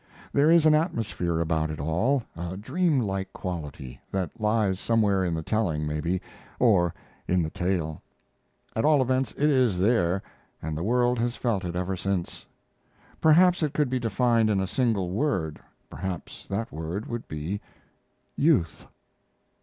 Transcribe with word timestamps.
There 0.33 0.49
is 0.49 0.65
an 0.65 0.73
atmosphere 0.73 1.39
about 1.39 1.69
it 1.69 1.79
all, 1.79 2.23
a 2.35 2.57
dream 2.57 3.01
like 3.01 3.31
quality 3.33 4.01
that 4.11 4.31
lies 4.41 4.79
somewhere 4.79 5.23
in 5.23 5.35
the 5.35 5.43
telling, 5.43 5.85
maybe, 5.85 6.19
or 6.59 6.91
in 7.27 7.43
the 7.43 7.51
tale; 7.51 8.01
at 8.75 8.83
all 8.83 9.03
events 9.03 9.31
it 9.33 9.47
is 9.51 9.77
there, 9.77 10.23
and 10.59 10.75
the 10.75 10.81
world 10.81 11.19
has 11.19 11.35
felt 11.35 11.63
it 11.65 11.75
ever 11.75 11.95
since. 11.95 12.47
Perhaps 13.21 13.61
it 13.61 13.75
could 13.75 13.91
be 13.91 13.99
defined 13.99 14.49
in 14.49 14.59
a 14.59 14.65
single 14.65 15.11
word, 15.11 15.59
perhaps 15.87 16.47
that 16.47 16.71
word 16.71 17.05
would 17.05 17.27
be 17.27 17.61
"youth." 18.35 18.87